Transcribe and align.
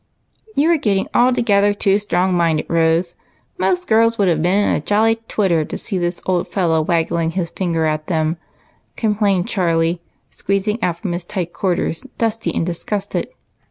"You 0.55 0.71
are 0.71 0.79
getting 0.79 1.07
altogether 1.13 1.75
too 1.75 1.99
strong 1.99 2.33
minded, 2.33 2.65
Rose 2.67 3.13
J 3.13 3.19
most 3.59 3.87
girls 3.87 4.17
would 4.17 4.29
have 4.29 4.41
been 4.41 4.57
in 4.57 4.73
a 4.73 4.81
jolly 4.81 5.17
twitter 5.27 5.63
to 5.63 5.77
see 5.77 5.99
this 5.99 6.23
old 6.25 6.47
fellow 6.47 6.81
waggling 6.81 7.29
his 7.29 7.51
finger 7.51 7.85
at 7.85 8.07
them," 8.07 8.37
complained 8.95 9.47
Charlie, 9.47 10.01
squeezing 10.31 10.81
out 10.81 10.99
from 11.01 11.11
his 11.11 11.23
tight 11.23 11.53
quarters, 11.53 12.01
dusty 12.17 12.51
and 12.51 12.65
disgusted. 12.65 13.27